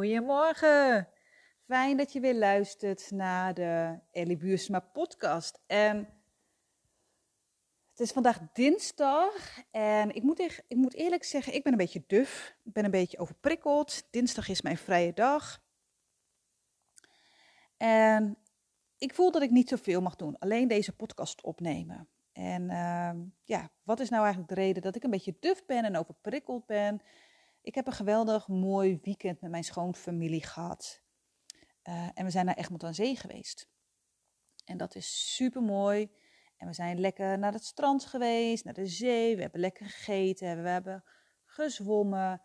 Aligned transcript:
Goedemorgen. 0.00 1.08
Fijn 1.66 1.96
dat 1.96 2.12
je 2.12 2.20
weer 2.20 2.34
luistert 2.34 3.10
naar 3.10 3.54
de 3.54 3.98
Ellie 4.10 4.36
Buursma 4.36 4.80
podcast. 4.80 5.60
En 5.66 5.96
het 7.90 8.00
is 8.00 8.12
vandaag 8.12 8.38
dinsdag 8.52 9.58
en 9.70 10.14
ik 10.14 10.22
moet, 10.22 10.62
ik 10.68 10.76
moet 10.76 10.94
eerlijk 10.94 11.24
zeggen, 11.24 11.54
ik 11.54 11.62
ben 11.62 11.72
een 11.72 11.78
beetje 11.78 12.04
duf. 12.06 12.56
Ik 12.64 12.72
ben 12.72 12.84
een 12.84 12.90
beetje 12.90 13.18
overprikkeld. 13.18 14.06
Dinsdag 14.10 14.48
is 14.48 14.62
mijn 14.62 14.76
vrije 14.76 15.12
dag. 15.12 15.62
En 17.76 18.38
ik 18.98 19.14
voel 19.14 19.30
dat 19.30 19.42
ik 19.42 19.50
niet 19.50 19.68
zoveel 19.68 20.00
mag 20.00 20.16
doen, 20.16 20.38
alleen 20.38 20.68
deze 20.68 20.96
podcast 20.96 21.42
opnemen. 21.42 22.08
En 22.32 22.62
uh, 22.62 23.10
ja, 23.44 23.70
wat 23.82 24.00
is 24.00 24.08
nou 24.08 24.22
eigenlijk 24.22 24.54
de 24.54 24.60
reden 24.60 24.82
dat 24.82 24.96
ik 24.96 25.02
een 25.02 25.10
beetje 25.10 25.36
duf 25.40 25.66
ben 25.66 25.84
en 25.84 25.96
overprikkeld 25.96 26.66
ben? 26.66 27.00
Ik 27.62 27.74
heb 27.74 27.86
een 27.86 27.92
geweldig 27.92 28.48
mooi 28.48 28.98
weekend 29.02 29.40
met 29.40 29.50
mijn 29.50 29.64
schoonfamilie 29.64 30.44
gehad. 30.44 31.02
Uh, 31.88 32.08
en 32.14 32.24
we 32.24 32.30
zijn 32.30 32.46
naar 32.46 32.56
Egmond 32.56 32.84
aan 32.84 32.94
Zee 32.94 33.16
geweest. 33.16 33.68
En 34.64 34.76
dat 34.76 34.94
is 34.94 35.34
super 35.34 35.62
mooi. 35.62 36.10
En 36.56 36.66
we 36.66 36.72
zijn 36.72 37.00
lekker 37.00 37.38
naar 37.38 37.52
het 37.52 37.64
strand 37.64 38.04
geweest, 38.04 38.64
naar 38.64 38.74
de 38.74 38.86
zee. 38.86 39.36
We 39.36 39.42
hebben 39.42 39.60
lekker 39.60 39.86
gegeten, 39.86 40.62
we 40.62 40.68
hebben 40.68 41.04
gezwommen, 41.44 42.42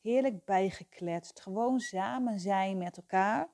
heerlijk 0.00 0.44
bijgekletst. 0.44 1.40
Gewoon 1.40 1.80
samen 1.80 2.40
zijn 2.40 2.78
met 2.78 2.96
elkaar. 2.96 3.50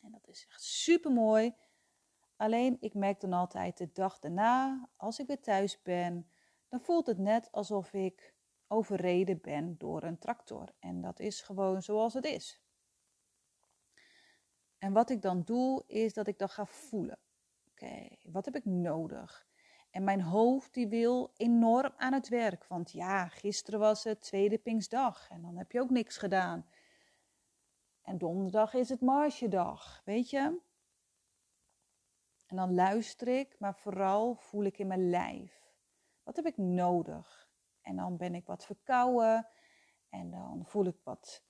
En 0.00 0.10
dat 0.10 0.28
is 0.28 0.46
echt 0.48 0.62
super 0.62 1.10
mooi. 1.10 1.54
Alleen 2.36 2.76
ik 2.80 2.94
merk 2.94 3.20
dan 3.20 3.32
altijd 3.32 3.78
de 3.78 3.92
dag 3.92 4.18
daarna, 4.18 4.88
als 4.96 5.18
ik 5.18 5.26
weer 5.26 5.40
thuis 5.40 5.82
ben, 5.82 6.30
dan 6.68 6.80
voelt 6.80 7.06
het 7.06 7.18
net 7.18 7.52
alsof 7.52 7.92
ik 7.92 8.35
overreden 8.68 9.40
ben 9.40 9.78
door 9.78 10.02
een 10.02 10.18
tractor. 10.18 10.68
En 10.78 11.00
dat 11.00 11.20
is 11.20 11.40
gewoon 11.40 11.82
zoals 11.82 12.14
het 12.14 12.24
is. 12.24 12.60
En 14.78 14.92
wat 14.92 15.10
ik 15.10 15.22
dan 15.22 15.42
doe, 15.42 15.84
is 15.86 16.14
dat 16.14 16.26
ik 16.26 16.38
dan 16.38 16.48
ga 16.48 16.66
voelen. 16.66 17.18
Oké, 17.70 18.08
wat 18.22 18.44
heb 18.44 18.56
ik 18.56 18.64
nodig? 18.64 19.46
En 19.90 20.04
mijn 20.04 20.20
hoofd 20.20 20.74
die 20.74 20.88
wil 20.88 21.32
enorm 21.36 21.92
aan 21.96 22.12
het 22.12 22.28
werk. 22.28 22.66
Want 22.66 22.92
ja, 22.92 23.28
gisteren 23.28 23.80
was 23.80 24.04
het 24.04 24.20
tweede 24.20 24.58
Pingsdag 24.58 25.30
en 25.30 25.42
dan 25.42 25.56
heb 25.56 25.72
je 25.72 25.80
ook 25.80 25.90
niks 25.90 26.16
gedaan. 26.16 26.66
En 28.02 28.18
donderdag 28.18 28.74
is 28.74 28.88
het 28.88 29.00
Marsjedag, 29.00 30.02
weet 30.04 30.30
je? 30.30 30.60
En 32.46 32.56
dan 32.56 32.74
luister 32.74 33.28
ik, 33.28 33.56
maar 33.58 33.76
vooral 33.76 34.34
voel 34.34 34.64
ik 34.64 34.78
in 34.78 34.86
mijn 34.86 35.10
lijf. 35.10 35.72
Wat 36.22 36.36
heb 36.36 36.46
ik 36.46 36.56
nodig? 36.56 37.45
En 37.86 37.96
dan 37.96 38.16
ben 38.16 38.34
ik 38.34 38.46
wat 38.46 38.64
verkouden. 38.64 39.48
En 40.08 40.30
dan 40.30 40.64
voel 40.66 40.84
ik 40.84 41.00
wat, 41.02 41.42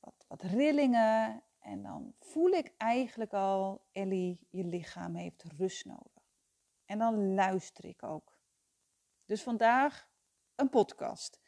wat, 0.00 0.24
wat 0.28 0.42
rillingen. 0.42 1.42
En 1.58 1.82
dan 1.82 2.14
voel 2.18 2.50
ik 2.50 2.74
eigenlijk 2.76 3.32
al, 3.32 3.86
Ellie, 3.92 4.46
je 4.50 4.64
lichaam 4.64 5.14
heeft 5.14 5.42
rust 5.42 5.84
nodig. 5.84 6.22
En 6.84 6.98
dan 6.98 7.34
luister 7.34 7.84
ik 7.84 8.02
ook. 8.02 8.38
Dus 9.24 9.42
vandaag 9.42 10.08
een 10.54 10.68
podcast. 10.68 11.40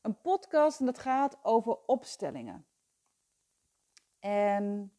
Een 0.00 0.20
podcast 0.20 0.80
en 0.80 0.86
dat 0.86 0.98
gaat 0.98 1.44
over 1.44 1.78
opstellingen. 1.86 2.66
En 4.18 4.96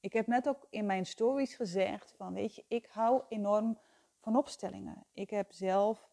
ik 0.00 0.12
heb 0.12 0.26
net 0.26 0.48
ook 0.48 0.66
in 0.70 0.86
mijn 0.86 1.06
stories 1.06 1.54
gezegd 1.54 2.12
van, 2.16 2.32
weet 2.32 2.54
je, 2.54 2.64
ik 2.68 2.86
hou 2.86 3.22
enorm 3.28 3.78
van 4.20 4.36
opstellingen. 4.36 5.06
Ik 5.12 5.30
heb 5.30 5.52
zelf 5.52 6.11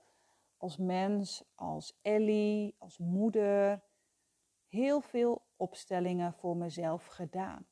als 0.59 0.77
mens, 0.77 1.43
als 1.55 1.99
Ellie, 2.01 2.75
als 2.77 2.97
moeder, 2.97 3.83
heel 4.67 5.01
veel 5.01 5.45
opstellingen 5.55 6.33
voor 6.33 6.57
mezelf 6.57 7.05
gedaan. 7.05 7.67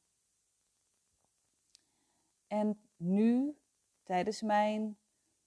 En 2.48 2.90
nu, 2.96 3.58
tijdens 4.04 4.42
mijn 4.42 4.98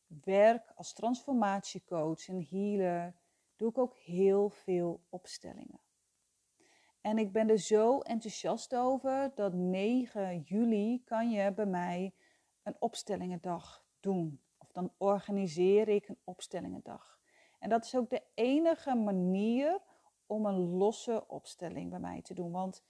werk 0.06 0.70
als 0.74 0.92
transformatiecoach 0.92 2.28
en 2.28 2.46
healer, 2.50 3.14
doe 3.56 3.70
ik 3.70 3.78
ook 3.78 3.96
heel 3.96 4.48
veel 4.48 5.04
opstellingen. 5.08 5.80
En 7.00 7.18
ik 7.18 7.32
ben 7.32 7.48
er 7.48 7.58
zo 7.58 8.00
enthousiast 8.00 8.74
over 8.74 9.32
dat 9.34 9.52
9 9.52 10.40
juli 10.40 11.04
kan 11.04 11.30
je 11.30 11.52
bij 11.52 11.66
mij 11.66 12.14
een 12.62 12.76
opstellingendag 12.78 13.84
doen. 14.00 14.40
Of 14.58 14.72
dan 14.72 14.92
organiseer 14.96 15.88
ik 15.88 16.08
een 16.08 16.20
opstellingendag. 16.24 17.19
En 17.60 17.68
dat 17.68 17.84
is 17.84 17.94
ook 17.96 18.10
de 18.10 18.22
enige 18.34 18.94
manier 18.94 19.80
om 20.26 20.46
een 20.46 20.76
losse 20.76 21.24
opstelling 21.28 21.90
bij 21.90 21.98
mij 21.98 22.22
te 22.22 22.34
doen. 22.34 22.50
Want 22.50 22.84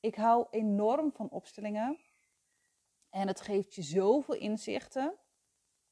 ik 0.00 0.14
hou 0.14 0.46
enorm 0.50 1.12
van 1.12 1.30
opstellingen. 1.30 1.98
En 3.10 3.26
het 3.26 3.40
geeft 3.40 3.74
je 3.74 3.82
zoveel 3.82 4.34
inzichten. 4.34 5.14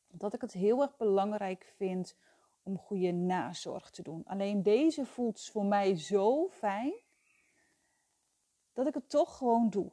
Dat 0.08 0.34
ik 0.34 0.40
het 0.40 0.52
heel 0.52 0.82
erg 0.82 0.96
belangrijk 0.96 1.72
vind 1.76 2.16
om 2.62 2.78
goede 2.78 3.12
nazorg 3.12 3.90
te 3.90 4.02
doen. 4.02 4.24
Alleen 4.24 4.62
deze 4.62 5.04
voelt 5.04 5.40
voor 5.40 5.64
mij 5.64 5.96
zo 5.96 6.48
fijn. 6.48 6.94
Dat 8.72 8.86
ik 8.86 8.94
het 8.94 9.10
toch 9.10 9.36
gewoon 9.36 9.70
doe. 9.70 9.92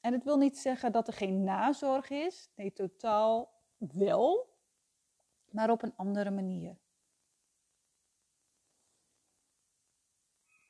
En 0.00 0.12
het 0.12 0.24
wil 0.24 0.36
niet 0.36 0.58
zeggen 0.58 0.92
dat 0.92 1.06
er 1.06 1.12
geen 1.12 1.44
nazorg 1.44 2.10
is. 2.10 2.50
Nee, 2.56 2.72
totaal 2.72 3.52
wel. 3.76 4.50
Maar 5.50 5.70
op 5.70 5.82
een 5.82 5.96
andere 5.96 6.30
manier. 6.30 6.81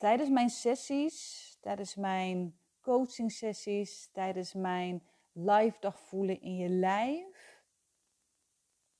Tijdens 0.03 0.29
mijn 0.29 0.49
sessies, 0.49 1.57
tijdens 1.61 1.95
mijn 1.95 2.59
coaching 2.81 3.31
sessies, 3.31 4.09
tijdens 4.11 4.53
mijn 4.53 5.03
live 5.31 5.77
dag 5.79 5.99
voelen 5.99 6.41
in 6.41 6.55
je 6.55 6.69
lijf, 6.69 7.63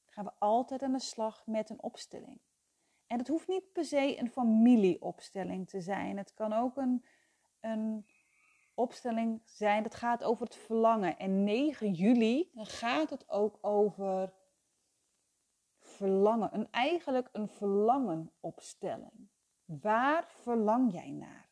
gaan 0.06 0.26
we 0.26 0.32
altijd 0.40 0.82
aan 0.82 0.92
de 0.92 1.00
slag 1.00 1.46
met 1.46 1.70
een 1.70 1.82
opstelling. 1.84 2.42
En 3.08 3.18
het 3.18 3.28
hoeft 3.28 3.48
niet 3.48 3.72
per 3.72 3.86
se 3.86 4.20
een 4.20 4.30
familieopstelling 4.30 5.70
te 5.70 5.82
zijn. 5.82 6.18
Het 6.18 6.34
kan 6.34 6.54
ook 6.54 6.78
een, 6.78 7.06
een 7.60 8.06
opstelling 8.74 9.42
zijn 9.46 9.84
dat 9.84 9.96
gaat 9.96 10.24
over 10.24 10.46
het 10.46 10.56
verlangen. 10.56 11.18
En 11.18 11.44
9 11.44 11.92
juli 11.92 12.52
gaat 12.54 13.10
het 13.10 13.30
ook 13.30 13.58
over 13.62 14.34
verlangen. 15.80 16.56
Een, 16.56 16.68
eigenlijk 16.72 17.30
een 17.32 17.48
verlangenopstelling. 17.48 19.32
Waar 19.66 20.28
verlang 20.28 20.92
jij 20.92 21.12
naar? 21.12 21.50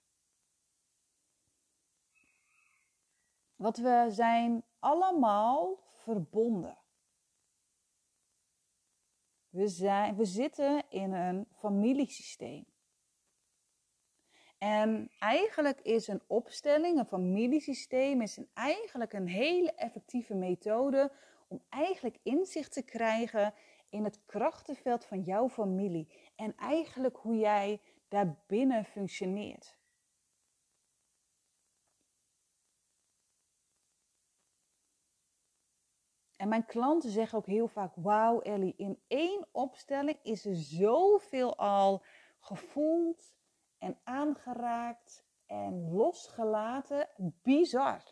Want 3.56 3.78
we 3.78 4.06
zijn 4.10 4.64
allemaal 4.80 5.78
verbonden. 5.86 6.78
We, 9.50 9.68
zijn, 9.68 10.16
we 10.16 10.26
zitten 10.26 10.84
in 10.90 11.14
een 11.14 11.48
familiesysteem. 11.52 12.66
En 14.58 15.12
eigenlijk 15.20 15.82
is 15.82 16.08
een 16.08 16.22
opstelling, 16.28 17.00
een 17.00 17.06
familiesysteem, 17.06 18.22
is 18.22 18.38
een, 18.38 18.50
eigenlijk 18.54 19.14
een 19.14 19.28
hele 19.28 19.72
effectieve 19.74 20.34
methode 20.34 21.12
om 21.48 21.62
eigenlijk 21.70 22.18
inzicht 22.24 22.74
te 22.74 22.84
krijgen 22.84 23.54
in 23.90 24.04
het 24.04 24.20
krachtenveld 24.26 25.06
van 25.06 25.22
jouw 25.22 25.50
familie. 25.50 26.08
En 26.36 26.56
eigenlijk 26.58 27.18
hoe 27.18 27.38
jij 27.38 27.82
daarbinnen 28.12 28.86
functioneert. 28.86 29.80
En 36.36 36.48
mijn 36.50 36.66
klanten 36.66 37.10
zeggen 37.10 37.38
ook 37.38 37.46
heel 37.46 37.68
vaak: 37.68 37.96
Wauw, 37.96 38.42
Ellie, 38.42 38.74
in 38.78 39.00
één 39.08 39.48
opstelling 39.52 40.20
is 40.24 40.46
er 40.46 40.56
zoveel 40.56 41.58
al 41.58 42.04
gevoeld 42.40 43.34
en 43.78 44.00
aangeraakt 44.04 45.26
en 45.46 45.92
losgelaten. 45.92 47.10
Bizar. 47.18 48.04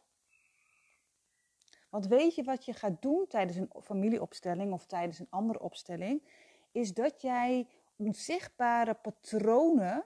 Want 1.89 2.07
weet 2.07 2.35
je 2.35 2.44
wat 2.44 2.65
je 2.65 2.74
gaat 2.74 3.01
doen 3.01 3.27
tijdens 3.27 3.57
een 3.57 3.71
familieopstelling 3.81 4.74
of 4.74 4.85
tijdens 4.85 5.19
een 5.19 5.29
andere 5.29 5.59
opstelling? 5.59 6.24
Is 6.71 6.94
dat 6.94 7.21
jij 7.21 7.68
onzichtbare 8.00 8.94
patronen, 8.94 10.06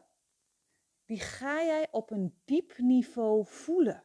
die 1.06 1.20
ga 1.20 1.64
jij 1.64 1.92
op 1.92 2.12
een 2.12 2.42
diep 2.46 2.78
niveau 2.78 3.46
voelen. 3.46 4.04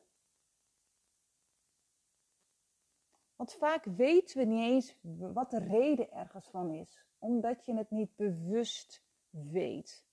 Want 3.37 3.53
vaak 3.53 3.85
weten 3.85 4.39
we 4.39 4.45
niet 4.45 4.71
eens 4.71 4.97
wat 5.33 5.51
de 5.51 5.59
reden 5.59 6.13
ergens 6.13 6.49
van 6.49 6.71
is, 6.71 7.05
omdat 7.19 7.65
je 7.65 7.75
het 7.75 7.91
niet 7.91 8.17
bewust 8.17 9.03
weet. 9.31 10.07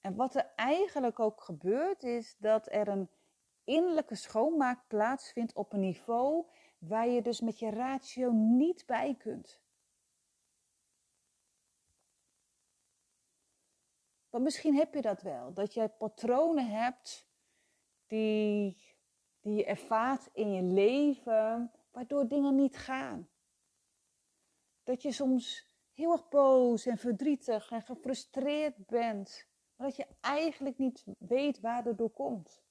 En 0.00 0.14
wat 0.14 0.34
er 0.34 0.52
eigenlijk 0.56 1.18
ook 1.18 1.40
gebeurt, 1.40 2.02
is 2.02 2.36
dat 2.38 2.72
er 2.72 2.88
een 2.88 3.10
innerlijke 3.64 4.14
schoonmaak 4.14 4.88
plaatsvindt 4.88 5.54
op 5.54 5.72
een 5.72 5.80
niveau 5.80 6.46
waar 6.80 7.08
je 7.08 7.22
dus 7.22 7.40
met 7.40 7.58
je 7.58 7.70
ratio 7.70 8.30
niet 8.32 8.86
bij 8.86 9.14
kunt. 9.18 9.60
Want 14.30 14.44
misschien 14.44 14.74
heb 14.74 14.94
je 14.94 15.00
dat 15.00 15.22
wel, 15.22 15.52
dat 15.52 15.74
jij 15.74 15.88
patronen 15.88 16.66
hebt 16.66 17.28
die, 18.06 18.76
die 19.40 19.54
je 19.54 19.64
ervaart 19.64 20.28
in 20.32 20.52
je 20.52 20.62
leven, 20.62 21.72
waardoor 21.90 22.28
dingen 22.28 22.54
niet 22.54 22.76
gaan. 22.76 23.28
Dat 24.82 25.02
je 25.02 25.12
soms 25.12 25.66
heel 25.92 26.12
erg 26.12 26.28
boos 26.28 26.86
en 26.86 26.98
verdrietig 26.98 27.70
en 27.70 27.82
gefrustreerd 27.82 28.86
bent, 28.86 29.48
maar 29.76 29.86
dat 29.86 29.96
je 29.96 30.06
eigenlijk 30.20 30.78
niet 30.78 31.04
weet 31.18 31.60
waar 31.60 31.84
het 31.84 31.98
door 31.98 32.10
komt. 32.10 32.62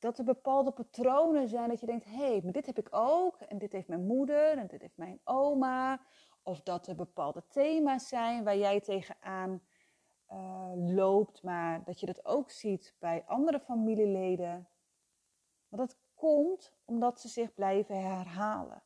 Dat 0.00 0.18
er 0.18 0.24
bepaalde 0.24 0.70
patronen 0.70 1.48
zijn 1.48 1.68
dat 1.68 1.80
je 1.80 1.86
denkt, 1.86 2.04
hé, 2.04 2.10
hey, 2.10 2.40
maar 2.42 2.52
dit 2.52 2.66
heb 2.66 2.78
ik 2.78 2.88
ook 2.90 3.40
en 3.40 3.58
dit 3.58 3.72
heeft 3.72 3.88
mijn 3.88 4.06
moeder 4.06 4.58
en 4.58 4.66
dit 4.66 4.80
heeft 4.80 4.96
mijn 4.96 5.20
oma. 5.24 6.00
Of 6.42 6.62
dat 6.62 6.86
er 6.86 6.94
bepaalde 6.94 7.44
thema's 7.48 8.08
zijn 8.08 8.44
waar 8.44 8.56
jij 8.56 8.80
tegenaan 8.80 9.62
uh, 10.28 10.72
loopt, 10.74 11.42
maar 11.42 11.84
dat 11.84 12.00
je 12.00 12.06
dat 12.06 12.24
ook 12.24 12.50
ziet 12.50 12.94
bij 12.98 13.24
andere 13.26 13.60
familieleden. 13.60 14.68
Maar 15.68 15.80
dat 15.80 15.98
komt 16.14 16.72
omdat 16.84 17.20
ze 17.20 17.28
zich 17.28 17.54
blijven 17.54 18.00
herhalen. 18.02 18.82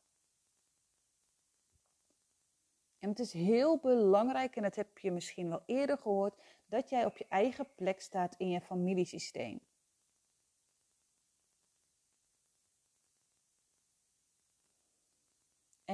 En 2.99 3.09
het 3.09 3.19
is 3.19 3.33
heel 3.33 3.79
belangrijk, 3.79 4.57
en 4.57 4.63
dat 4.63 4.75
heb 4.75 4.99
je 4.99 5.11
misschien 5.11 5.49
wel 5.49 5.63
eerder 5.67 5.99
gehoord, 5.99 6.43
dat 6.67 6.89
jij 6.89 7.05
op 7.05 7.17
je 7.17 7.27
eigen 7.29 7.75
plek 7.75 8.01
staat 8.01 8.35
in 8.37 8.49
je 8.49 8.61
familiesysteem. 8.61 9.61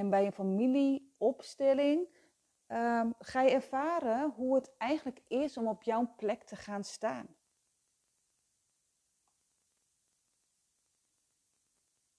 En 0.00 0.10
bij 0.10 0.26
een 0.26 0.32
familieopstelling 0.32 2.08
um, 2.68 3.14
ga 3.18 3.42
je 3.42 3.50
ervaren 3.50 4.30
hoe 4.30 4.54
het 4.54 4.76
eigenlijk 4.76 5.22
is 5.26 5.56
om 5.56 5.68
op 5.68 5.82
jouw 5.82 6.14
plek 6.16 6.42
te 6.42 6.56
gaan 6.56 6.84
staan. 6.84 7.36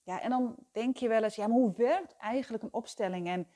Ja, 0.03 0.21
en 0.21 0.29
dan 0.29 0.55
denk 0.71 0.97
je 0.97 1.07
wel 1.07 1.23
eens, 1.23 1.35
ja, 1.35 1.47
maar 1.47 1.57
hoe 1.57 1.73
werkt 1.75 2.15
eigenlijk 2.17 2.63
een 2.63 2.73
opstelling? 2.73 3.27
En 3.27 3.47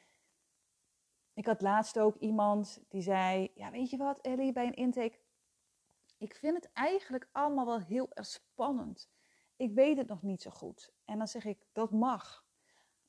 ik 1.33 1.45
had 1.45 1.61
laatst 1.61 1.99
ook 1.99 2.15
iemand 2.15 2.83
die 2.89 3.01
zei, 3.01 3.51
ja, 3.55 3.71
weet 3.71 3.89
je 3.89 3.97
wat, 3.97 4.21
Ellie, 4.21 4.51
bij 4.51 4.65
een 4.65 4.73
intake, 4.73 5.19
ik 6.17 6.35
vind 6.35 6.55
het 6.55 6.71
eigenlijk 6.73 7.29
allemaal 7.31 7.65
wel 7.65 7.79
heel 7.79 8.07
erg 8.09 8.25
spannend. 8.25 9.09
Ik 9.55 9.73
weet 9.73 9.97
het 9.97 10.07
nog 10.07 10.21
niet 10.21 10.41
zo 10.41 10.51
goed. 10.51 10.93
En 11.05 11.17
dan 11.17 11.27
zeg 11.27 11.45
ik, 11.45 11.65
dat 11.71 11.91
mag. 11.91 12.44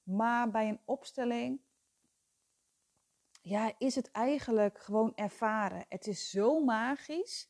Maar 0.07 0.51
bij 0.51 0.69
een 0.69 0.81
opstelling, 0.85 1.61
ja, 3.43 3.75
is 3.79 3.95
het 3.95 4.11
eigenlijk 4.11 4.79
gewoon 4.79 5.15
ervaren. 5.15 5.85
Het 5.89 6.07
is 6.07 6.31
zo 6.31 6.65
magisch. 6.65 7.49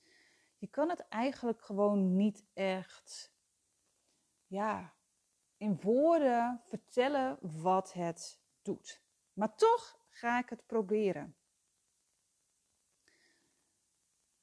Je 0.58 0.66
kan 0.66 0.88
het 0.88 1.08
eigenlijk 1.08 1.62
gewoon 1.62 2.16
niet 2.16 2.44
echt, 2.54 3.32
ja, 4.46 4.94
in 5.56 5.80
woorden 5.80 6.60
vertellen 6.64 7.38
wat 7.40 7.92
het 7.92 8.40
doet. 8.62 9.02
Maar 9.32 9.54
toch 9.54 9.98
ga 10.08 10.38
ik 10.38 10.48
het 10.48 10.66
proberen. 10.66 11.36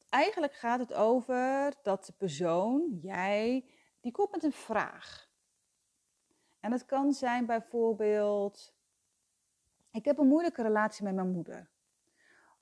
Eigenlijk 0.09 0.54
gaat 0.54 0.80
het 0.80 0.94
over 0.94 1.74
dat 1.81 2.06
de 2.06 2.13
persoon, 2.13 3.00
jij, 3.01 3.69
die 4.00 4.12
komt 4.12 4.31
met 4.31 4.44
een 4.44 4.54
vraag. 4.54 5.32
En 6.63 6.71
het 6.71 6.86
kan 6.86 7.13
zijn 7.13 7.45
bijvoorbeeld, 7.45 8.74
ik 9.92 10.06
heb 10.06 10.18
een 10.18 10.27
moeilijke 10.27 10.62
relatie 10.62 11.04
met 11.04 11.15
mijn 11.15 11.31
moeder. 11.31 11.69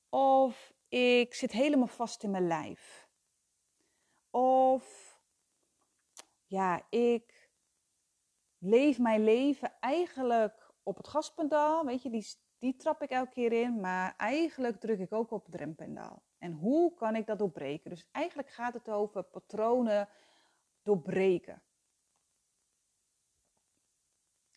Of 0.09 0.73
ik 0.87 1.33
zit 1.33 1.51
helemaal 1.51 1.87
vast 1.87 2.23
in 2.23 2.31
mijn 2.31 2.47
lijf. 2.47 3.07
Of 4.29 5.17
ja, 6.45 6.85
ik 6.89 7.49
leef 8.57 8.99
mijn 8.99 9.23
leven 9.23 9.73
eigenlijk 9.79 10.71
op 10.83 10.97
het 10.97 11.07
gaspedaal. 11.07 11.85
Weet 11.85 12.01
je, 12.01 12.09
die, 12.09 12.27
die 12.57 12.75
trap 12.75 13.01
ik 13.01 13.09
elke 13.09 13.31
keer 13.31 13.51
in. 13.51 13.79
Maar 13.79 14.13
eigenlijk 14.17 14.79
druk 14.79 14.99
ik 14.99 15.13
ook 15.13 15.31
op 15.31 15.45
het 15.45 15.55
rempedaal. 15.55 16.23
En 16.37 16.51
hoe 16.51 16.93
kan 16.93 17.15
ik 17.15 17.25
dat 17.25 17.39
doorbreken? 17.39 17.89
Dus 17.89 18.07
eigenlijk 18.11 18.49
gaat 18.49 18.73
het 18.73 18.89
over 18.89 19.23
patronen 19.23 20.09
doorbreken. 20.83 21.61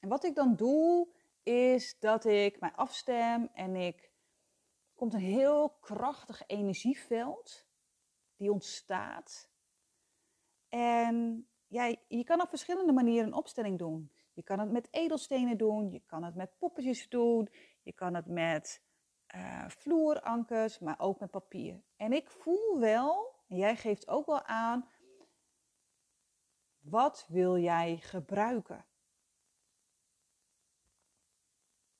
En 0.05 0.11
wat 0.11 0.25
ik 0.25 0.35
dan 0.35 0.55
doe, 0.55 1.09
is 1.43 1.99
dat 1.99 2.25
ik 2.25 2.61
mij 2.61 2.73
afstem 2.75 3.49
en 3.53 3.77
ik 3.77 4.11
komt 4.95 5.15
een 5.15 5.21
heel 5.21 5.69
krachtig 5.69 6.43
energieveld 6.47 7.67
die 8.37 8.53
ontstaat. 8.53 9.51
En 10.69 11.49
ja, 11.67 11.95
je 12.09 12.25
kan 12.25 12.41
op 12.41 12.49
verschillende 12.49 12.93
manieren 12.93 13.27
een 13.27 13.35
opstelling 13.35 13.79
doen. 13.79 14.13
Je 14.33 14.43
kan 14.43 14.59
het 14.59 14.71
met 14.71 14.89
edelstenen 14.91 15.59
doen, 15.59 15.91
je 15.91 16.01
kan 16.01 16.25
het 16.25 16.35
met 16.35 16.59
poppetjes 16.59 17.09
doen, 17.09 17.49
je 17.83 17.93
kan 17.93 18.15
het 18.15 18.27
met 18.27 18.83
uh, 19.35 19.69
vloerankers, 19.69 20.79
maar 20.79 20.99
ook 20.99 21.21
met 21.21 21.31
papier. 21.31 21.83
En 21.97 22.13
ik 22.13 22.31
voel 22.31 22.79
wel, 22.79 23.35
en 23.49 23.57
jij 23.57 23.77
geeft 23.77 24.09
ook 24.09 24.27
wel 24.27 24.43
aan, 24.43 24.89
wat 26.81 27.27
wil 27.29 27.59
jij 27.59 27.97
gebruiken? 27.97 28.85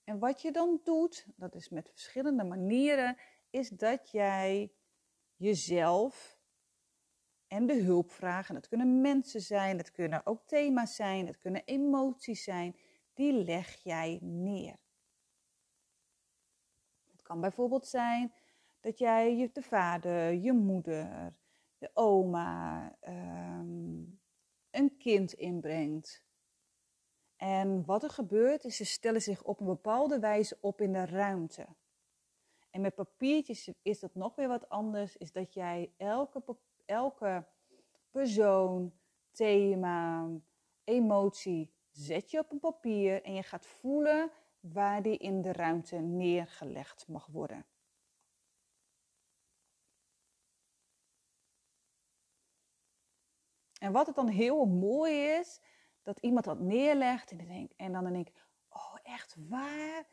En 0.05 0.19
wat 0.19 0.43
je 0.43 0.53
dan 0.53 0.81
doet, 0.83 1.27
dat 1.37 1.55
is 1.55 1.69
met 1.69 1.91
verschillende 1.91 2.45
manieren, 2.45 3.17
is 3.51 3.69
dat 3.69 4.11
jij 4.11 4.73
jezelf 5.37 6.39
en 7.47 7.67
de 7.67 7.83
hulpvragen, 7.83 8.55
dat 8.55 8.69
kunnen 8.69 9.01
mensen 9.01 9.41
zijn, 9.41 9.77
dat 9.77 9.91
kunnen 9.91 10.27
ook 10.27 10.47
thema's 10.47 10.95
zijn, 10.95 11.27
dat 11.27 11.39
kunnen 11.39 11.65
emoties 11.65 12.45
zijn, 12.45 12.77
die 13.13 13.33
leg 13.33 13.83
jij 13.83 14.19
neer. 14.23 14.77
Het 17.11 17.23
kan 17.23 17.41
bijvoorbeeld 17.41 17.87
zijn 17.87 18.35
dat 18.81 18.99
jij 18.99 19.37
je, 19.37 19.51
de 19.53 19.63
vader, 19.63 20.33
je 20.33 20.53
moeder, 20.53 21.35
de 21.79 21.91
oma, 21.95 22.97
ehm, 23.01 24.03
een 24.71 24.97
kind 24.99 25.33
inbrengt. 25.33 26.24
En 27.37 27.85
wat 27.85 28.03
er 28.03 28.11
gebeurt 28.11 28.65
is, 28.65 28.77
ze 28.77 28.85
stellen 28.85 29.23
zich 29.23 29.43
op 29.43 29.61
een 29.61 29.67
bepaalde 29.67 30.19
wijze 30.19 30.59
op 30.61 30.81
in 30.81 30.93
de 30.93 31.07
ruimte. 31.07 31.67
En 32.71 32.81
met 32.81 32.95
papiertjes 32.95 33.71
is 33.83 34.01
dat 34.01 34.15
nog 34.15 34.35
weer 34.35 34.49
wat 34.49 34.69
anders, 34.69 35.17
is 35.17 35.33
dat 35.33 35.55
jij 35.55 35.93
elke, 35.97 36.57
elke 36.85 37.45
persoon, 38.11 38.93
thema, 39.31 40.31
emotie 40.85 41.73
zet 41.91 42.31
je 42.31 42.39
op 42.39 42.51
een 42.51 42.61
papier 42.61 43.23
en 43.23 43.35
je 43.35 43.43
gaat 43.43 43.67
voelen 43.67 44.31
waar 44.61 45.03
die 45.03 45.19
in 45.19 45.43
de 45.43 45.53
ruimte 45.53 45.97
neergelegd 45.97 47.09
mag 47.09 47.27
worden. 47.27 47.67
En 53.79 53.93
wat 53.93 54.07
het 54.07 54.17
dan 54.17 54.29
heel 54.29 54.65
mooi 54.65 55.15
is, 55.15 55.61
dat 56.05 56.19
iemand 56.19 56.45
dat 56.45 56.61
neerlegt 56.61 57.31
en, 57.31 57.37
denk, 57.37 57.73
en 57.77 57.93
dan 57.93 58.13
denk 58.13 58.29
ik, 58.29 58.47
oh 58.69 58.97
echt 59.03 59.37
waar? 59.49 60.05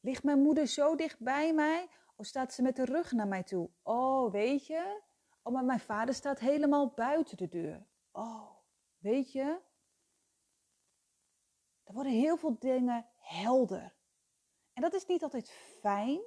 Ligt 0.00 0.24
mijn 0.24 0.42
moeder 0.42 0.66
zo 0.66 0.94
dicht 0.94 1.18
bij 1.18 1.54
mij? 1.54 1.88
Of 2.16 2.26
staat 2.26 2.52
ze 2.52 2.62
met 2.62 2.76
de 2.76 2.84
rug 2.84 3.12
naar 3.12 3.28
mij 3.28 3.42
toe? 3.42 3.70
Oh, 3.82 4.32
weet 4.32 4.66
je? 4.66 5.02
Oh, 5.42 5.52
maar 5.52 5.64
mijn 5.64 5.80
vader 5.80 6.14
staat 6.14 6.38
helemaal 6.38 6.92
buiten 6.94 7.36
de 7.36 7.48
deur. 7.48 7.86
Oh, 8.12 8.50
weet 8.98 9.32
je? 9.32 9.60
Er 11.84 11.94
worden 11.94 12.12
heel 12.12 12.36
veel 12.36 12.58
dingen 12.58 13.06
helder. 13.16 13.94
En 14.72 14.82
dat 14.82 14.94
is 14.94 15.06
niet 15.06 15.22
altijd 15.22 15.50
fijn 15.80 16.20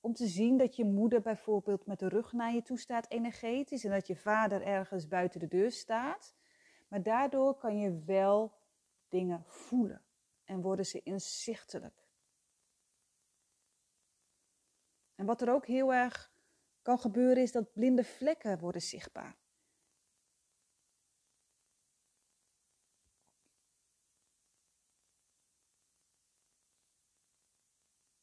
om 0.00 0.14
te 0.14 0.26
zien 0.26 0.56
dat 0.56 0.76
je 0.76 0.84
moeder 0.84 1.20
bijvoorbeeld 1.20 1.86
met 1.86 1.98
de 1.98 2.08
rug 2.08 2.32
naar 2.32 2.52
je 2.52 2.62
toe 2.62 2.78
staat 2.78 3.10
energetisch 3.10 3.84
en 3.84 3.90
dat 3.90 4.06
je 4.06 4.16
vader 4.16 4.62
ergens 4.62 5.08
buiten 5.08 5.40
de 5.40 5.48
deur 5.48 5.70
staat. 5.70 6.36
Maar 6.88 7.02
daardoor 7.02 7.54
kan 7.54 7.78
je 7.78 8.02
wel 8.04 8.56
dingen 9.08 9.44
voelen 9.46 10.04
en 10.44 10.60
worden 10.60 10.86
ze 10.86 11.02
inzichtelijk. 11.02 12.08
En 15.14 15.26
wat 15.26 15.40
er 15.40 15.52
ook 15.52 15.66
heel 15.66 15.94
erg 15.94 16.32
kan 16.82 16.98
gebeuren 16.98 17.42
is 17.42 17.52
dat 17.52 17.72
blinde 17.72 18.04
vlekken 18.04 18.58
worden 18.58 18.82
zichtbaar. 18.82 19.36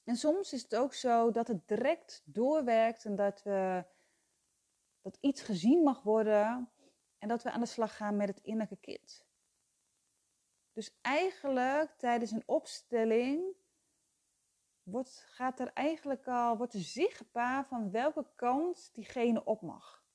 En 0.03 0.15
soms 0.15 0.53
is 0.53 0.61
het 0.61 0.75
ook 0.75 0.93
zo 0.93 1.31
dat 1.31 1.47
het 1.47 1.67
direct 1.67 2.21
doorwerkt 2.25 3.05
en 3.05 3.15
dat, 3.15 3.43
we, 3.43 3.85
dat 5.01 5.17
iets 5.21 5.41
gezien 5.41 5.83
mag 5.83 6.01
worden 6.03 6.69
en 7.25 7.31
dat 7.31 7.43
we 7.43 7.51
aan 7.51 7.59
de 7.59 7.65
slag 7.65 7.97
gaan 7.97 8.15
met 8.15 8.27
het 8.27 8.39
innerlijke 8.39 8.77
kind. 8.77 9.25
Dus 10.73 10.97
eigenlijk 11.01 11.97
tijdens 11.97 12.31
een 12.31 12.43
opstelling 12.45 13.55
wordt, 14.83 15.25
gaat 15.27 15.59
er 15.59 15.73
eigenlijk 15.73 16.27
al, 16.27 16.57
wordt 16.57 16.73
er 16.73 16.79
zichtbaar 16.79 17.65
van 17.65 17.91
welke 17.91 18.27
kant 18.35 18.89
diegene 18.93 19.43
op 19.43 19.61
mag. 19.61 20.05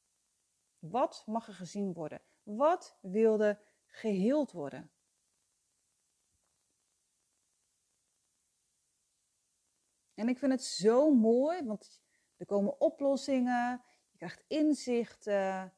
Wat 0.79 1.23
mag 1.27 1.47
er 1.47 1.55
gezien 1.55 1.93
worden? 1.93 2.23
Wat 2.43 2.99
wilde 3.01 3.61
geheeld 3.87 4.53
worden? 4.53 4.91
En 10.15 10.29
ik 10.29 10.39
vind 10.39 10.53
het 10.53 10.65
zo 10.65 11.15
mooi, 11.15 11.65
want 11.65 12.03
er 12.37 12.47
komen 12.47 12.81
oplossingen, 12.81 13.85
je 14.11 14.17
krijgt 14.17 14.45
inzichten, 14.47 15.75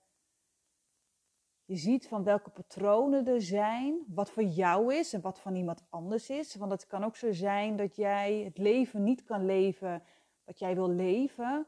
je 1.73 1.79
ziet 1.79 2.09
van 2.09 2.25
welke 2.25 2.51
patronen 2.51 3.27
er 3.27 3.43
zijn, 3.43 4.05
wat 4.09 4.31
voor 4.31 4.43
jou 4.43 4.95
is 4.95 5.13
en 5.13 5.21
wat 5.21 5.41
van 5.41 5.55
iemand 5.55 5.85
anders 5.91 6.31
is. 6.31 6.55
Want 6.55 6.71
het 6.71 6.87
kan 6.87 7.05
ook 7.05 7.17
zo 7.17 7.33
zijn 7.33 7.77
dat 7.77 7.97
jij 7.97 8.35
het 8.35 8.59
leven 8.59 9.03
niet 9.03 9.25
kan 9.25 9.45
leven 9.45 10.03
wat 10.45 10.59
jij 10.59 10.75
wil 10.75 10.89
leven. 10.89 11.67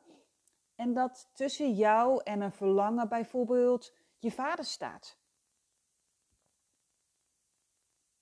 En 0.75 0.95
dat 0.95 1.31
tussen 1.33 1.75
jou 1.75 2.21
en 2.23 2.41
een 2.41 2.53
verlangen 2.53 3.09
bijvoorbeeld 3.09 3.95
je 4.19 4.31
vader 4.31 4.65
staat. 4.65 5.19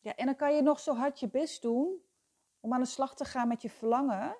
Ja, 0.00 0.14
en 0.14 0.26
dan 0.26 0.36
kan 0.36 0.54
je 0.54 0.62
nog 0.62 0.80
zo 0.80 0.94
hard 0.94 1.20
je 1.20 1.28
best 1.28 1.62
doen 1.62 2.02
om 2.60 2.72
aan 2.72 2.80
de 2.80 2.86
slag 2.86 3.14
te 3.14 3.24
gaan 3.24 3.48
met 3.48 3.62
je 3.62 3.70
verlangen. 3.70 4.36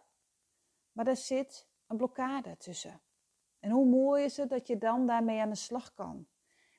Maar 0.93 1.07
er 1.07 1.17
zit 1.17 1.69
een 1.87 1.97
blokkade 1.97 2.57
tussen. 2.57 3.01
En 3.61 3.71
hoe 3.71 3.87
mooi 3.87 4.25
is 4.25 4.37
het 4.37 4.49
dat 4.49 4.67
je 4.67 4.79
dan 4.79 5.07
daarmee 5.07 5.41
aan 5.41 5.49
de 5.49 5.55
slag 5.55 5.95
kan 5.95 6.27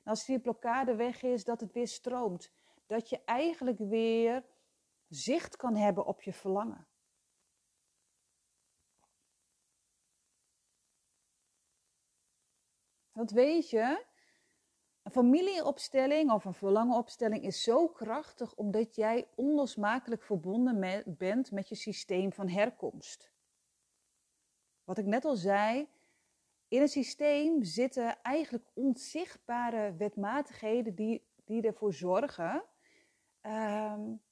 als 0.04 0.24
die 0.24 0.40
blokkade 0.40 0.94
weg 0.94 1.22
is, 1.22 1.44
dat 1.44 1.60
het 1.60 1.72
weer 1.72 1.88
stroomt. 1.88 2.52
Dat 2.86 3.08
je 3.08 3.24
eigenlijk 3.24 3.78
weer 3.78 4.44
zicht 5.08 5.56
kan 5.56 5.76
hebben 5.76 6.06
op 6.06 6.22
je 6.22 6.32
verlangen. 6.32 6.86
Want 13.12 13.30
weet 13.30 13.70
je, 13.70 14.04
een 15.02 15.12
familieopstelling 15.12 16.30
of 16.30 16.44
een 16.44 16.54
verlangenopstelling 16.54 17.42
is 17.42 17.62
zo 17.62 17.88
krachtig 17.88 18.54
omdat 18.54 18.94
jij 18.94 19.28
onlosmakelijk 19.34 20.22
verbonden 20.22 21.04
bent 21.06 21.50
met 21.50 21.68
je 21.68 21.74
systeem 21.74 22.32
van 22.32 22.48
herkomst. 22.48 23.32
Wat 24.84 24.98
ik 24.98 25.06
net 25.06 25.24
al 25.24 25.36
zei, 25.36 25.88
in 26.74 26.80
het 26.80 26.90
systeem 26.90 27.62
zitten 27.62 28.22
eigenlijk 28.22 28.64
onzichtbare 28.74 29.94
wetmatigheden 29.96 30.94
die, 30.94 31.26
die 31.44 31.62
ervoor 31.62 31.92
zorgen 31.92 32.64
um, 33.42 34.22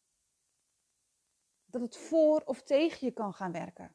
dat 1.65 1.81
het 1.81 1.97
voor 1.97 2.43
of 2.45 2.63
tegen 2.63 3.07
je 3.07 3.13
kan 3.13 3.33
gaan 3.33 3.53
werken. 3.53 3.95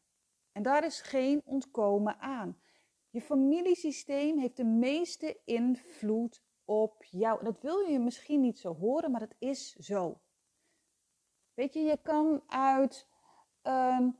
En 0.51 0.63
daar 0.63 0.85
is 0.85 1.01
geen 1.01 1.41
ontkomen 1.45 2.19
aan. 2.19 2.61
Je 3.09 3.21
familiesysteem 3.21 4.39
heeft 4.39 4.57
de 4.57 4.65
meeste 4.65 5.39
invloed 5.45 6.43
op 6.65 7.03
jou. 7.03 7.39
En 7.39 7.45
dat 7.45 7.61
wil 7.61 7.79
je 7.79 7.99
misschien 7.99 8.41
niet 8.41 8.59
zo 8.59 8.75
horen, 8.75 9.11
maar 9.11 9.21
het 9.21 9.35
is 9.39 9.73
zo. 9.75 10.21
Weet 11.53 11.73
je, 11.73 11.79
je 11.79 11.99
kan 12.01 12.43
uit 12.47 13.07
een 13.61 14.19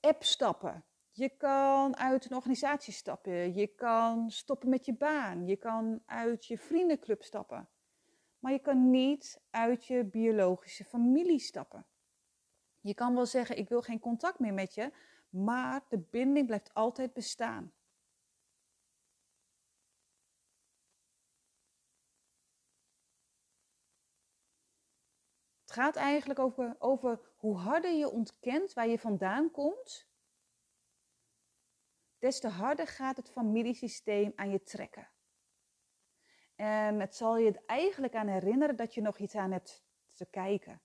app 0.00 0.22
stappen. 0.22 0.84
Je 1.16 1.28
kan 1.36 1.96
uit 1.96 2.24
een 2.24 2.36
organisatie 2.36 2.92
stappen. 2.92 3.54
Je 3.54 3.66
kan 3.66 4.30
stoppen 4.30 4.68
met 4.68 4.86
je 4.86 4.94
baan. 4.94 5.46
Je 5.46 5.56
kan 5.56 6.02
uit 6.06 6.46
je 6.46 6.58
vriendenclub 6.58 7.22
stappen. 7.22 7.68
Maar 8.38 8.52
je 8.52 8.58
kan 8.58 8.90
niet 8.90 9.40
uit 9.50 9.86
je 9.86 10.04
biologische 10.04 10.84
familie 10.84 11.38
stappen. 11.38 11.86
Je 12.80 12.94
kan 12.94 13.14
wel 13.14 13.26
zeggen: 13.26 13.58
Ik 13.58 13.68
wil 13.68 13.82
geen 13.82 14.00
contact 14.00 14.38
meer 14.38 14.54
met 14.54 14.74
je, 14.74 14.92
maar 15.28 15.84
de 15.88 15.98
binding 15.98 16.46
blijft 16.46 16.74
altijd 16.74 17.12
bestaan. 17.12 17.72
Het 25.60 25.72
gaat 25.72 25.96
eigenlijk 25.96 26.38
over, 26.38 26.76
over 26.78 27.20
hoe 27.36 27.56
harder 27.56 27.92
je 27.92 28.10
ontkent 28.10 28.72
waar 28.72 28.88
je 28.88 28.98
vandaan 28.98 29.50
komt, 29.50 30.08
des 32.26 32.40
te 32.40 32.48
harder 32.48 32.86
gaat 32.86 33.16
het 33.16 33.30
familiesysteem 33.30 34.32
aan 34.36 34.50
je 34.50 34.62
trekken. 34.62 35.08
En 36.54 37.00
het 37.00 37.16
zal 37.16 37.36
je 37.36 37.50
er 37.50 37.62
eigenlijk 37.66 38.14
aan 38.14 38.26
herinneren 38.26 38.76
dat 38.76 38.94
je 38.94 39.00
nog 39.00 39.18
iets 39.18 39.34
aan 39.34 39.52
hebt 39.52 39.84
te 40.14 40.26
kijken. 40.30 40.80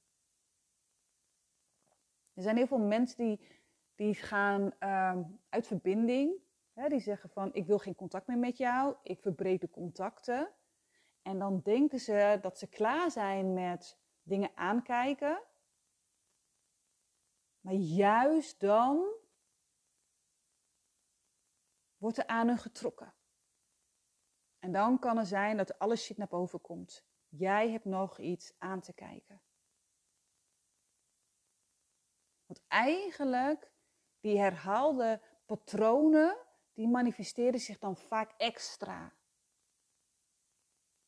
Er 2.34 2.44
zijn 2.44 2.56
heel 2.56 2.68
veel 2.68 2.80
mensen 2.80 3.18
die, 3.18 3.48
die 3.96 4.16
gaan 4.16 4.72
uh, 4.80 5.18
uit 5.50 5.68
verbinding. 5.68 6.34
Hè, 6.74 6.90
die 6.90 7.00
zeggen 7.00 7.30
van 7.30 7.54
ik 7.54 7.66
wil 7.66 7.78
geen 7.78 7.96
contact 7.96 8.28
meer 8.28 8.38
met 8.38 8.58
jou. 8.58 8.96
Ik 9.04 9.22
verbreek 9.22 9.62
de 9.62 9.70
contacten. 9.70 10.50
En 11.22 11.40
dan 11.40 11.62
denken 11.64 12.00
ze 12.00 12.38
dat 12.42 12.58
ze 12.58 12.68
klaar 12.68 13.12
zijn 13.12 13.54
met 13.54 14.00
dingen 14.24 14.52
aankijken. 14.56 15.44
Maar 17.60 17.74
juist 17.74 18.60
dan 18.60 19.20
wordt 22.02 22.18
er 22.18 22.28
aan 22.28 22.48
hun 22.48 22.58
getrokken. 22.58 23.14
En 24.60 24.72
dan 24.72 25.00
kan 25.00 25.18
er 25.18 25.26
zijn 25.26 25.58
dat 25.58 25.80
alle 25.80 25.96
shit 25.96 26.18
naar 26.18 26.28
boven 26.28 26.62
komt. 26.62 27.06
Jij 27.28 27.72
hebt 27.72 27.86
nog 27.86 28.20
iets 28.20 28.54
aan 28.58 28.82
te 28.82 28.94
kijken. 28.94 29.42
Want 32.46 32.62
eigenlijk, 32.68 33.72
die 34.20 34.40
herhaalde 34.40 35.22
patronen, 35.46 36.38
die 36.74 36.88
manifesteren 36.88 37.60
zich 37.60 37.80
dan 37.80 37.98
vaak 37.98 38.34
extra. 38.38 39.14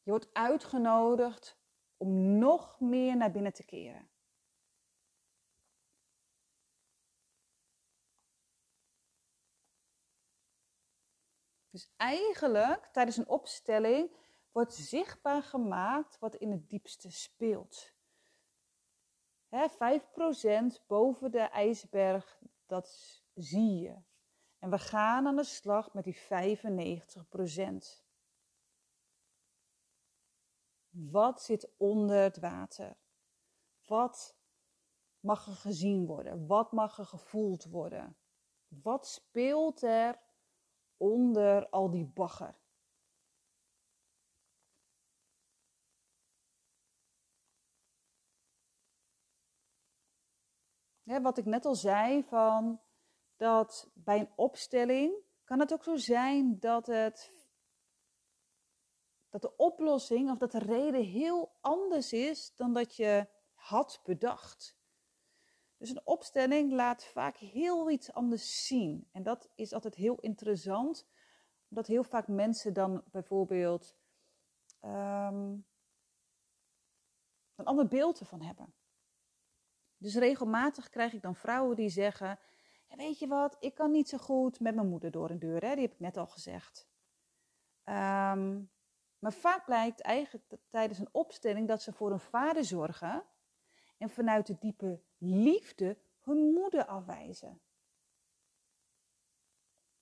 Je 0.02 0.10
wordt 0.10 0.34
uitgenodigd 0.34 1.58
om 1.98 2.38
nog 2.38 2.80
meer 2.80 3.18
naar 3.18 3.32
binnen 3.32 3.54
te 3.54 3.66
keren. 3.66 4.10
Dus 11.74 11.94
eigenlijk 11.98 12.90
tijdens 12.92 13.18
een 13.18 13.28
opstelling 13.28 14.16
wordt 14.52 14.74
zichtbaar 14.74 15.44
gemaakt 15.44 16.20
wat 16.20 16.36
in 16.36 16.52
het 16.52 16.70
diepste 16.70 17.12
speelt. 17.12 17.94
Hè, 19.48 19.68
5% 19.70 20.86
boven 20.88 21.32
de 21.32 21.40
ijsberg, 21.40 22.42
dat 22.66 23.22
zie 23.34 23.80
je. 23.80 24.02
En 24.60 24.70
we 24.70 24.78
gaan 24.78 25.28
aan 25.28 25.36
de 25.36 25.44
slag 25.44 25.94
met 25.94 26.04
die 26.04 26.18
95%. 26.18 28.06
Wat 30.90 31.42
zit 31.42 31.70
onder 31.78 32.22
het 32.22 32.40
water? 32.40 32.98
Wat 33.88 34.36
mag 35.20 35.48
er 35.48 35.56
gezien 35.56 36.06
worden? 36.06 36.48
Wat 36.48 36.72
mag 36.72 36.98
er 36.98 37.06
gevoeld 37.06 37.64
worden? 37.64 38.18
Wat 38.68 39.08
speelt 39.08 39.82
er 39.82 40.23
onder 41.04 41.70
al 41.70 41.90
die 41.90 42.06
bagger. 42.06 42.62
wat 51.04 51.38
ik 51.38 51.46
net 51.46 51.66
al 51.66 51.76
zei, 51.76 52.24
van 52.24 52.82
dat 53.36 53.90
bij 53.94 54.20
een 54.20 54.32
opstelling 54.36 55.16
kan 55.44 55.60
het 55.60 55.74
ook 55.74 55.84
zo 55.84 55.96
zijn 55.96 56.60
dat, 56.60 56.86
het, 56.86 57.32
dat 59.30 59.42
de 59.42 59.56
oplossing 59.56 60.32
of 60.32 60.38
dat 60.38 60.52
de 60.52 60.60
reden 60.60 61.04
heel 61.04 61.58
anders 61.62 62.14
is 62.14 62.56
dan 62.56 62.74
dat 62.74 62.96
je 62.96 63.28
had 63.54 64.02
bedacht. 64.04 64.76
Dus 65.84 65.92
een 65.92 66.08
opstelling 66.08 66.72
laat 66.72 67.06
vaak 67.06 67.38
heel 67.38 67.90
iets 67.90 68.14
anders 68.14 68.66
zien. 68.68 69.10
En 69.12 69.24
dat 69.24 69.50
is 69.56 69.74
altijd 69.74 69.96
heel 69.96 70.20
interessant, 70.20 71.08
omdat 71.70 71.88
heel 71.88 72.04
vaak 72.04 72.28
mensen 72.28 72.74
dan 72.74 73.04
bijvoorbeeld 73.12 73.96
um, 74.82 75.66
een 77.56 77.66
ander 77.66 77.88
beeld 77.88 78.20
ervan 78.20 78.42
hebben. 78.42 78.74
Dus 79.98 80.16
regelmatig 80.16 80.90
krijg 80.90 81.14
ik 81.14 81.22
dan 81.22 81.36
vrouwen 81.36 81.76
die 81.76 81.90
zeggen: 81.90 82.40
Weet 82.88 83.20
je 83.20 83.28
wat, 83.28 83.58
ik 83.60 83.76
kan 83.76 83.92
niet 83.92 84.10
zo 84.10 84.18
goed 84.18 84.60
met 84.60 84.76
mijn 84.76 84.90
moeder 84.90 85.12
door 85.12 85.30
een 85.30 85.40
deur, 85.40 85.62
hè? 85.62 85.74
die 85.74 85.84
heb 85.84 85.94
ik 85.94 86.00
net 86.00 86.18
al 86.18 86.28
gezegd. 86.28 86.88
Ehm, 87.84 88.62
maar 89.20 89.34
vaak 89.34 89.66
blijkt 89.66 90.02
eigenlijk 90.02 90.46
tijdens 90.70 91.00
een 91.00 91.10
opstelling 91.12 91.68
dat 91.68 91.82
ze 91.82 91.94
voor 91.94 92.12
een 92.12 92.20
vader 92.20 92.64
zorgen 92.66 93.26
en 93.98 94.10
vanuit 94.10 94.48
de 94.48 94.58
diepe 94.60 95.02
liefde 95.18 95.98
hun 96.20 96.54
moeder 96.54 96.86
afwijzen. 96.86 97.62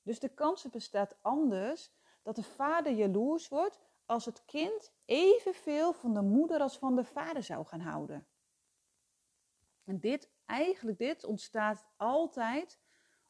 Dus 0.02 0.20
de 0.20 0.30
kans 0.30 0.70
bestaat 0.70 1.18
anders 1.22 1.92
dat 2.22 2.36
de 2.36 2.44
vader 2.44 2.94
jaloers 2.94 3.48
wordt 3.48 3.80
als 4.06 4.26
het 4.26 4.46
kind 4.46 4.94
evenveel 5.06 5.94
van 5.94 6.14
de 6.14 6.22
moeder 6.22 6.60
als 6.60 6.78
van 6.78 6.96
de 6.96 7.04
vader 7.04 7.44
zou 7.44 7.66
gaan 7.66 7.80
houden. 7.80 8.28
En 9.84 10.00
dit 10.00 10.30
eigenlijk 10.46 10.98
dit 10.98 11.24
ontstaat 11.24 11.86
altijd 11.96 12.80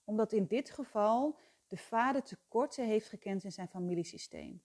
omdat 0.03 0.31
in 0.31 0.45
dit 0.47 0.69
geval 0.69 1.39
de 1.67 1.77
vader 1.77 2.23
tekorten 2.23 2.85
heeft 2.85 3.07
gekend 3.07 3.43
in 3.43 3.51
zijn 3.51 3.67
familiesysteem. 3.67 4.63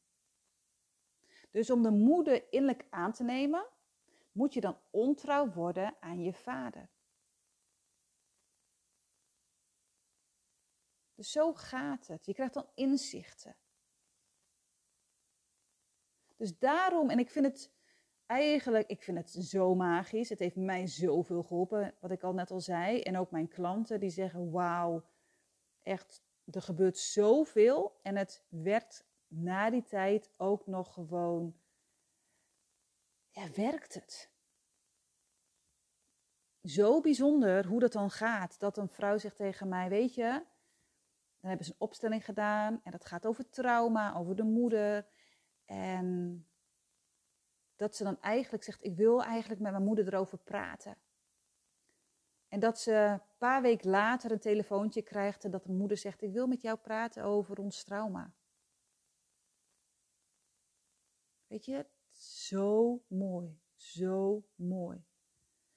Dus 1.50 1.71
om 1.71 1.83
de 1.83 1.91
moeder 1.91 2.53
innerlijk 2.53 2.87
aan 2.91 3.12
te 3.12 3.25
nemen, 3.25 3.67
moet 4.37 4.55
je 4.55 4.61
dan 4.61 4.78
ontrouw 4.90 5.52
worden 5.52 5.97
aan 6.00 6.23
je 6.23 6.33
vader. 6.33 6.90
Dus 11.14 11.31
zo 11.31 11.52
gaat 11.52 12.07
het. 12.07 12.26
Je 12.26 12.35
krijgt 12.35 12.55
dan 12.55 12.69
inzichten. 12.75 13.57
Dus 16.37 16.59
daarom, 16.59 17.11
en 17.11 17.19
ik 17.19 17.31
vind 17.31 17.47
het 17.47 17.73
eigenlijk, 18.26 18.88
ik 18.88 19.02
vind 19.02 19.19
het 19.19 19.31
zo 19.31 19.75
magisch. 19.75 20.28
Het 20.28 20.38
heeft 20.38 20.57
mij 20.57 20.87
zoveel 20.87 21.43
geholpen, 21.43 21.95
wat 22.00 22.11
ik 22.11 22.23
al 22.23 22.35
net 22.35 22.50
al 22.50 22.61
zei. 22.61 23.00
En 23.00 23.16
ook 23.16 23.31
mijn 23.31 23.49
klanten 23.49 24.00
die 24.00 24.11
zeggen, 24.11 24.50
wauw, 24.50 25.05
echt, 25.83 26.25
er 26.45 26.62
gebeurt 26.62 26.99
zoveel. 26.99 27.99
En 28.02 28.16
het 28.16 28.45
werd 28.49 29.05
na 29.26 29.71
die 29.71 29.83
tijd 29.83 30.33
ook 30.37 30.66
nog 30.66 30.93
gewoon, 30.93 31.61
ja, 33.37 33.50
werkt 33.50 33.95
het. 33.95 34.31
Zo 36.62 37.00
bijzonder 37.00 37.66
hoe 37.66 37.81
dat 37.81 37.93
dan 37.93 38.11
gaat. 38.11 38.59
Dat 38.59 38.78
een 38.78 38.88
vrouw 38.88 39.19
zegt 39.19 39.37
tegen 39.37 39.69
mij, 39.69 39.88
weet 39.88 40.14
je, 40.14 40.31
dan 41.40 41.49
hebben 41.49 41.66
ze 41.66 41.73
een 41.73 41.81
opstelling 41.81 42.25
gedaan. 42.25 42.81
En 42.83 42.90
dat 42.90 43.07
gaat 43.07 43.26
over 43.26 43.50
trauma, 43.50 44.14
over 44.14 44.37
de 44.37 44.43
moeder. 44.43 45.07
En 45.64 46.47
dat 47.76 47.97
ze 47.97 48.05
dan 48.05 48.21
eigenlijk 48.21 48.64
zegt: 48.64 48.85
Ik 48.85 48.97
wil 48.97 49.23
eigenlijk 49.23 49.61
met 49.61 49.73
mijn 49.73 49.85
moeder 49.85 50.07
erover 50.07 50.38
praten. 50.38 50.99
En 52.49 52.61
dat 52.61 52.81
ze 52.81 52.93
een 52.93 53.23
paar 53.38 53.62
weken 53.62 53.90
later 53.90 54.31
een 54.31 54.40
telefoontje 54.40 55.02
krijgt 55.02 55.45
en 55.45 55.50
dat 55.50 55.64
de 55.64 55.73
moeder 55.73 55.97
zegt: 55.97 56.23
Ik 56.23 56.33
wil 56.33 56.47
met 56.47 56.62
jou 56.62 56.78
praten 56.78 57.25
over 57.25 57.59
ons 57.59 57.85
trauma. 57.85 58.35
Weet 61.47 61.64
je, 61.64 61.87
zo 62.26 63.02
mooi, 63.09 63.61
zo 63.75 64.45
mooi. 64.54 65.04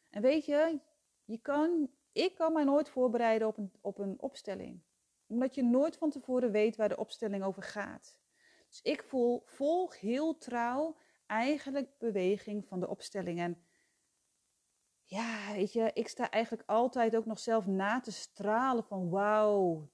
En 0.10 0.22
weet 0.22 0.46
je, 0.46 0.80
je 1.24 1.38
kan, 1.38 1.90
ik 2.12 2.36
kan 2.36 2.54
mij 2.54 2.64
nooit 2.64 2.90
voorbereiden 2.90 3.48
op 3.48 3.58
een, 3.58 3.72
op 3.82 3.98
een 4.00 4.22
opstelling. 4.22 4.82
Omdat 5.28 5.56
je 5.56 5.64
nooit 5.64 5.98
van 5.98 6.10
tevoren 6.10 6.52
weet 6.52 6.76
waar 6.76 6.90
de 6.90 6.98
opstelling 6.98 7.44
over 7.44 7.64
gaat. 7.64 8.20
Dus 8.68 8.82
ik 8.82 9.04
voel, 9.04 9.42
volg 9.46 10.00
heel 10.00 10.38
trouw 10.38 10.98
eigenlijk 11.26 11.98
beweging 11.98 12.68
van 12.68 12.80
de 12.80 12.88
opstelling. 12.88 13.40
En 13.40 13.64
ja, 15.04 15.52
weet 15.54 15.74
je, 15.74 15.92
ik 15.94 16.08
sta 16.08 16.30
eigenlijk 16.30 16.70
altijd 16.70 17.16
ook 17.16 17.26
nog 17.26 17.40
zelf 17.40 17.66
na 17.66 18.00
te 18.00 18.12
stralen 18.12 18.84
van 18.84 19.10
wauw, 19.10 19.90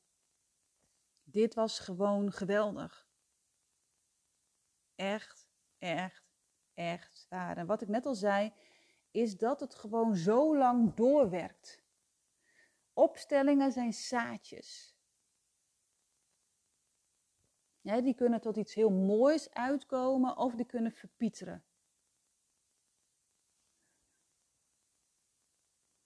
dit 1.23 1.53
was 1.53 1.79
gewoon 1.79 2.31
geweldig. 2.31 3.07
Echt, 4.95 5.47
echt, 5.77 6.24
echt 6.75 7.25
waar. 7.29 7.57
En 7.57 7.65
wat 7.65 7.81
ik 7.81 7.87
net 7.87 8.05
al 8.05 8.15
zei, 8.15 8.53
is 9.11 9.37
dat 9.37 9.59
het 9.59 9.75
gewoon 9.75 10.15
zo 10.15 10.57
lang 10.57 10.93
doorwerkt. 10.93 11.83
Opstellingen 12.93 13.71
zijn 13.71 13.93
zaadjes. 13.93 14.95
Ja, 17.81 18.01
die 18.01 18.15
kunnen 18.15 18.41
tot 18.41 18.57
iets 18.57 18.73
heel 18.73 18.89
moois 18.89 19.53
uitkomen 19.53 20.37
of 20.37 20.55
die 20.55 20.65
kunnen 20.65 20.91
verpieteren. 20.91 21.63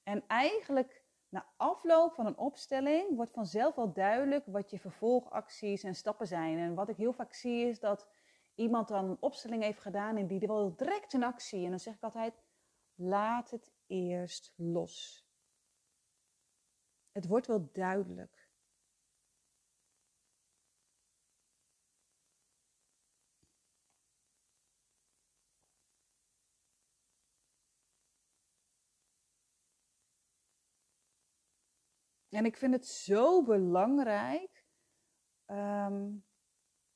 En 0.03 0.27
eigenlijk 0.27 1.03
na 1.29 1.45
afloop 1.57 2.13
van 2.13 2.25
een 2.25 2.37
opstelling 2.37 3.15
wordt 3.15 3.31
vanzelf 3.31 3.77
al 3.77 3.93
duidelijk 3.93 4.45
wat 4.45 4.69
je 4.69 4.79
vervolgacties 4.79 5.83
en 5.83 5.95
stappen 5.95 6.27
zijn. 6.27 6.57
En 6.57 6.75
wat 6.75 6.89
ik 6.89 6.95
heel 6.95 7.13
vaak 7.13 7.33
zie 7.33 7.65
is 7.65 7.79
dat 7.79 8.07
iemand 8.59 8.87
dan 8.87 9.09
een 9.09 9.21
opstelling 9.21 9.63
heeft 9.63 9.79
gedaan 9.79 10.17
en 10.17 10.27
die 10.27 10.39
wil 10.39 10.75
direct 10.75 11.13
een 11.13 11.23
actie. 11.23 11.63
En 11.63 11.69
dan 11.69 11.79
zeg 11.79 11.95
ik 11.95 12.03
altijd, 12.03 12.43
laat 12.95 13.51
het 13.51 13.71
eerst 13.87 14.53
los. 14.55 15.27
Het 17.11 17.27
wordt 17.27 17.47
wel 17.47 17.69
duidelijk. 17.71 18.47
En 32.29 32.45
ik 32.45 32.57
vind 32.57 32.73
het 32.73 32.87
zo 32.87 33.43
belangrijk 33.43 34.65
ehm, 35.45 36.17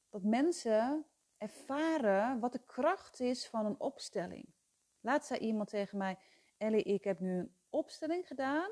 dat 0.10 0.23
mensen 0.23 1.06
ervaren 1.43 2.39
wat 2.39 2.51
de 2.51 2.65
kracht 2.65 3.19
is 3.19 3.47
van 3.47 3.65
een 3.65 3.79
opstelling. 3.79 4.53
Laat 4.99 5.25
zei 5.25 5.39
iemand 5.39 5.69
tegen 5.69 5.97
mij: 5.97 6.19
Ellie, 6.58 6.84
ik 6.84 7.03
heb 7.03 7.19
nu 7.19 7.39
een 7.39 7.56
opstelling 7.69 8.27
gedaan. 8.27 8.71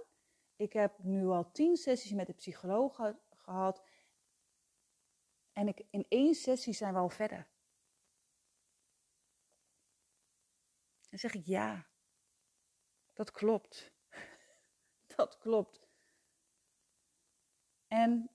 Ik 0.56 0.74
heb 0.74 0.98
nu 1.04 1.26
al 1.26 1.52
tien 1.52 1.78
sessies 1.78 2.12
met 2.12 2.28
de 2.28 2.34
psycholoog 2.34 3.14
gehad. 3.32 3.84
En 5.54 5.68
ik, 5.68 5.86
in 5.90 6.06
één 6.10 6.34
sessie 6.34 6.74
zijn 6.74 6.94
we 6.94 7.00
al 7.00 7.10
verder. 7.10 7.48
Dan 11.10 11.20
zeg 11.20 11.34
ik 11.34 11.46
ja. 11.46 11.88
Dat 13.14 13.32
klopt. 13.32 13.92
Dat 15.16 15.38
klopt. 15.38 15.88
En 17.88 18.30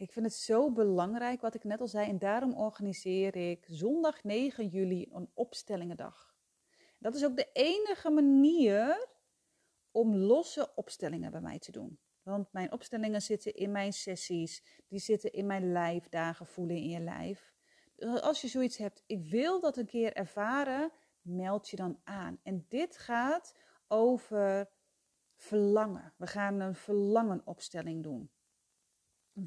ik 0.00 0.12
vind 0.12 0.26
het 0.26 0.34
zo 0.34 0.72
belangrijk, 0.72 1.40
wat 1.40 1.54
ik 1.54 1.64
net 1.64 1.80
al 1.80 1.88
zei, 1.88 2.08
en 2.08 2.18
daarom 2.18 2.54
organiseer 2.54 3.36
ik 3.36 3.64
zondag 3.68 4.24
9 4.24 4.68
juli 4.68 5.08
een 5.12 5.30
opstellingendag. 5.34 6.34
Dat 6.98 7.14
is 7.14 7.24
ook 7.24 7.36
de 7.36 7.48
enige 7.52 8.10
manier 8.10 9.08
om 9.90 10.16
losse 10.16 10.72
opstellingen 10.74 11.30
bij 11.30 11.40
mij 11.40 11.58
te 11.58 11.72
doen. 11.72 11.98
Want 12.22 12.52
mijn 12.52 12.72
opstellingen 12.72 13.22
zitten 13.22 13.54
in 13.54 13.70
mijn 13.70 13.92
sessies, 13.92 14.82
die 14.88 14.98
zitten 14.98 15.32
in 15.32 15.46
mijn 15.46 15.72
lijfdagen 15.72 16.46
voelen 16.46 16.76
in 16.76 16.88
je 16.88 17.00
lijf. 17.00 17.54
Dus 17.96 18.20
als 18.20 18.40
je 18.40 18.48
zoiets 18.48 18.76
hebt, 18.76 19.02
ik 19.06 19.24
wil 19.24 19.60
dat 19.60 19.76
een 19.76 19.86
keer 19.86 20.12
ervaren, 20.12 20.92
meld 21.20 21.68
je 21.68 21.76
dan 21.76 22.00
aan. 22.04 22.40
En 22.42 22.66
dit 22.68 22.98
gaat 22.98 23.56
over 23.88 24.70
verlangen. 25.34 26.14
We 26.16 26.26
gaan 26.26 26.60
een 26.60 26.74
verlangenopstelling 26.74 28.02
doen. 28.02 28.30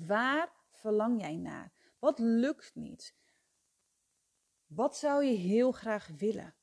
Waar 0.01 0.53
verlang 0.71 1.21
jij 1.21 1.37
naar? 1.37 1.73
Wat 1.99 2.19
lukt 2.19 2.75
niet? 2.75 3.15
Wat 4.65 4.97
zou 4.97 5.23
je 5.23 5.35
heel 5.35 5.71
graag 5.71 6.07
willen? 6.07 6.55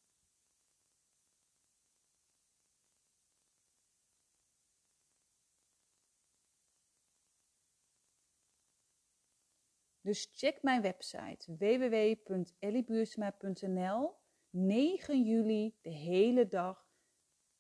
Dus 10.01 10.31
check 10.33 10.62
mijn 10.62 10.83
website 10.83 11.57
www.elliebuursma.nl 11.57 14.19
9 14.51 15.23
juli 15.23 15.77
de 15.81 15.90
hele 15.90 16.47
dag 16.47 16.88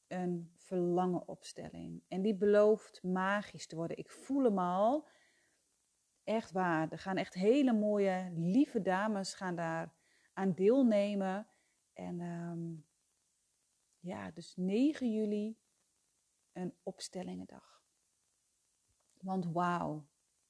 een 0.06 0.52
verlangenopstelling. 0.56 2.02
En 2.08 2.22
die 2.22 2.36
belooft 2.36 3.02
magisch 3.02 3.66
te 3.66 3.76
worden. 3.76 3.96
Ik 3.96 4.10
voel 4.10 4.44
hem 4.44 4.58
al. 4.58 5.08
Echt 6.24 6.52
waar. 6.52 6.92
Er 6.92 6.98
gaan 6.98 7.16
echt 7.16 7.34
hele 7.34 7.72
mooie, 7.72 8.30
lieve 8.34 8.82
dames 8.82 9.34
gaan 9.34 9.56
daar 9.56 9.92
aan 10.32 10.52
deelnemen. 10.52 11.46
En 11.92 12.20
um, 12.20 12.86
ja, 13.98 14.30
dus 14.30 14.56
9 14.56 15.12
juli 15.12 15.58
een 16.52 16.74
opstellingendag. 16.82 17.82
Want 19.20 19.46
wauw, 19.46 20.06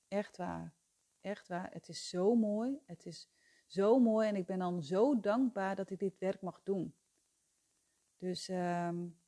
echt 0.09 0.37
waar. 0.37 0.75
Echt 1.21 1.49
waar. 1.49 1.73
Het 1.73 1.89
is 1.89 2.09
zo 2.09 2.35
mooi. 2.35 2.81
Het 2.87 3.07
is 3.07 3.29
zo 3.67 3.99
mooi. 3.99 4.29
En 4.29 4.37
ik 4.37 4.47
ben 4.47 4.59
dan 4.59 4.83
zo 4.83 5.21
dankbaar 5.21 5.77
dat 5.77 5.91
ik 5.91 5.99
dit 5.99 6.19
werk 6.19 6.43
mag 6.43 6.63
doen. 6.63 6.95
Dus 8.19 8.49
um, 8.49 9.21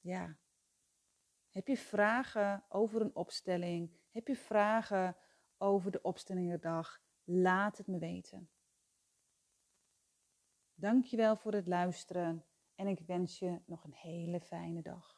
ja. 0.00 0.36
Heb 1.50 1.66
je 1.66 1.76
vragen 1.76 2.64
over 2.68 3.00
een 3.00 3.14
opstelling? 3.14 3.90
Heb 4.10 4.28
je 4.28 4.36
vragen 4.36 5.16
over 5.58 5.90
de 5.90 6.02
opstellingendag? 6.02 7.00
Laat 7.24 7.78
het 7.78 7.86
me 7.86 7.98
weten. 7.98 8.50
Dankjewel 10.74 11.36
voor 11.36 11.52
het 11.52 11.66
luisteren 11.66 12.44
en 12.74 12.86
ik 12.86 13.00
wens 13.06 13.38
je 13.38 13.60
nog 13.66 13.84
een 13.84 13.94
hele 13.94 14.40
fijne 14.40 14.82
dag. 14.82 15.15